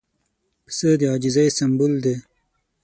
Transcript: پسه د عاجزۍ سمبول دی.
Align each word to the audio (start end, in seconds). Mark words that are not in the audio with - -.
پسه 0.65 0.89
د 0.99 1.01
عاجزۍ 1.11 1.47
سمبول 1.57 1.93
دی. 2.03 2.15